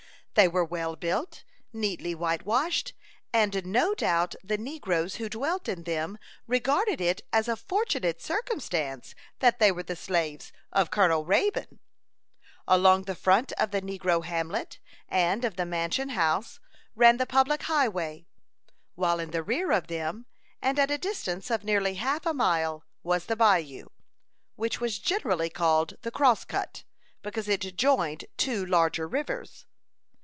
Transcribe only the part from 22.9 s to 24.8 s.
was the bayou, which